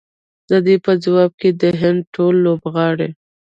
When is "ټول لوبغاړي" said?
2.15-3.09